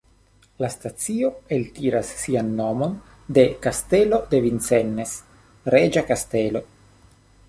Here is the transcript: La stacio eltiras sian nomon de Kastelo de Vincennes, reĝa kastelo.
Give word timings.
La 0.61 0.67
stacio 0.75 1.27
eltiras 1.57 2.09
sian 2.21 2.49
nomon 2.61 2.95
de 3.39 3.45
Kastelo 3.67 4.21
de 4.33 4.39
Vincennes, 4.49 5.13
reĝa 5.75 6.05
kastelo. 6.13 6.63